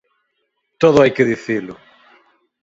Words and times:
Todo 0.81 0.97
hai 0.99 1.11
que 1.15 1.27
dicilo. 1.31 1.73